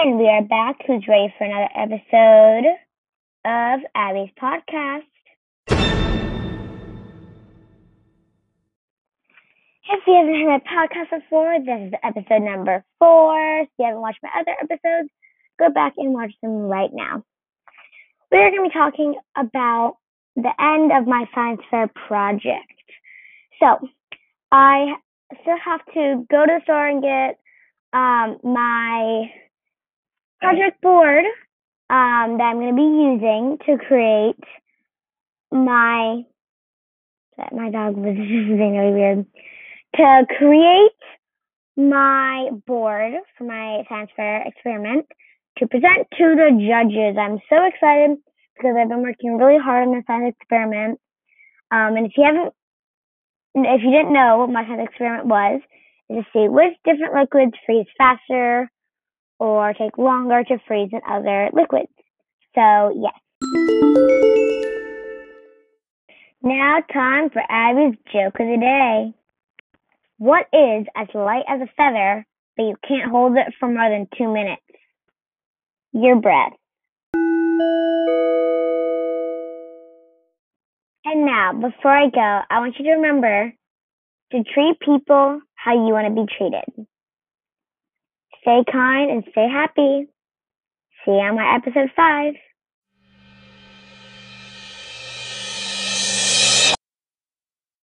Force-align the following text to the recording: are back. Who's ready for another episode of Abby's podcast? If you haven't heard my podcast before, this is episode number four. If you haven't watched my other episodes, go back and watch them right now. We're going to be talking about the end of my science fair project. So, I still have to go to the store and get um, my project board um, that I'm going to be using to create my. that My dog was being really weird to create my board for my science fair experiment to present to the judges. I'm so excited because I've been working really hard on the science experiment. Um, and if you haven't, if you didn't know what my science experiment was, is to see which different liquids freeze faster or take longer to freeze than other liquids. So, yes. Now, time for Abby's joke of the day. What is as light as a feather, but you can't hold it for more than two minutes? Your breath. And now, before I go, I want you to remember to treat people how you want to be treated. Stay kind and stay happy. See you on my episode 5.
are 0.00 0.42
back. 0.42 0.76
Who's 0.86 1.04
ready 1.08 1.34
for 1.36 1.44
another 1.44 1.68
episode 1.74 2.70
of 3.44 3.80
Abby's 3.96 4.30
podcast? 4.40 5.02
If 9.90 10.06
you 10.06 10.14
haven't 10.14 10.34
heard 10.34 10.46
my 10.46 10.60
podcast 10.60 11.10
before, 11.20 11.58
this 11.58 11.88
is 11.88 11.94
episode 12.04 12.42
number 12.42 12.84
four. 13.00 13.62
If 13.62 13.68
you 13.76 13.86
haven't 13.86 14.00
watched 14.00 14.20
my 14.22 14.30
other 14.38 14.54
episodes, 14.62 15.10
go 15.58 15.68
back 15.70 15.94
and 15.96 16.14
watch 16.14 16.32
them 16.42 16.52
right 16.52 16.90
now. 16.92 17.24
We're 18.30 18.50
going 18.50 18.62
to 18.62 18.68
be 18.68 18.78
talking 18.78 19.16
about 19.36 19.96
the 20.36 20.52
end 20.60 20.92
of 20.92 21.08
my 21.08 21.24
science 21.34 21.60
fair 21.72 21.90
project. 22.06 22.70
So, 23.58 23.88
I 24.52 24.94
still 25.42 25.58
have 25.64 25.84
to 25.94 26.24
go 26.30 26.46
to 26.46 26.58
the 26.58 26.60
store 26.62 26.86
and 26.86 27.02
get 27.02 27.40
um, 27.92 28.38
my 28.44 29.28
project 30.40 30.80
board 30.82 31.24
um, 31.90 32.38
that 32.38 32.50
I'm 32.50 32.56
going 32.56 32.70
to 32.70 32.76
be 32.76 32.82
using 32.82 33.58
to 33.66 33.84
create 33.86 34.44
my. 35.50 36.22
that 37.36 37.52
My 37.52 37.70
dog 37.70 37.96
was 37.96 38.14
being 38.16 38.76
really 38.76 38.92
weird 38.92 39.26
to 39.96 40.26
create 40.36 40.90
my 41.76 42.50
board 42.66 43.14
for 43.36 43.44
my 43.44 43.84
science 43.88 44.10
fair 44.16 44.42
experiment 44.46 45.06
to 45.58 45.66
present 45.66 46.06
to 46.18 46.34
the 46.36 46.50
judges. 46.58 47.16
I'm 47.18 47.38
so 47.48 47.64
excited 47.64 48.18
because 48.56 48.76
I've 48.78 48.88
been 48.88 49.02
working 49.02 49.38
really 49.38 49.58
hard 49.58 49.88
on 49.88 49.94
the 49.94 50.02
science 50.06 50.34
experiment. 50.40 51.00
Um, 51.70 51.96
and 51.96 52.06
if 52.06 52.12
you 52.16 52.24
haven't, 52.24 52.52
if 53.54 53.82
you 53.82 53.90
didn't 53.90 54.12
know 54.12 54.38
what 54.38 54.50
my 54.50 54.64
science 54.66 54.88
experiment 54.88 55.26
was, 55.26 55.60
is 56.10 56.24
to 56.24 56.30
see 56.32 56.48
which 56.48 56.74
different 56.84 57.14
liquids 57.14 57.52
freeze 57.64 57.86
faster 57.96 58.70
or 59.38 59.72
take 59.74 59.98
longer 59.98 60.42
to 60.44 60.58
freeze 60.66 60.90
than 60.92 61.00
other 61.08 61.50
liquids. 61.52 61.92
So, 62.54 62.92
yes. 62.94 63.14
Now, 66.42 66.78
time 66.92 67.30
for 67.30 67.42
Abby's 67.48 67.98
joke 68.12 68.38
of 68.40 68.46
the 68.46 68.58
day. 68.60 69.14
What 70.18 70.46
is 70.52 70.86
as 70.96 71.08
light 71.14 71.44
as 71.48 71.60
a 71.60 71.68
feather, 71.76 72.26
but 72.56 72.64
you 72.64 72.76
can't 72.86 73.10
hold 73.10 73.36
it 73.36 73.54
for 73.58 73.68
more 73.68 73.88
than 73.88 74.08
two 74.16 74.32
minutes? 74.32 74.62
Your 75.92 76.16
breath. 76.20 76.52
And 81.04 81.24
now, 81.24 81.52
before 81.54 81.92
I 81.96 82.10
go, 82.10 82.40
I 82.50 82.60
want 82.60 82.76
you 82.78 82.84
to 82.84 82.92
remember 82.92 83.52
to 84.32 84.44
treat 84.44 84.78
people 84.80 85.40
how 85.54 85.72
you 85.72 85.92
want 85.92 86.06
to 86.06 86.14
be 86.14 86.26
treated. 86.36 86.86
Stay 88.42 88.62
kind 88.70 89.10
and 89.10 89.24
stay 89.30 89.48
happy. 89.48 90.06
See 91.04 91.12
you 91.12 91.18
on 91.18 91.36
my 91.36 91.56
episode 91.56 91.90
5. 91.96 92.34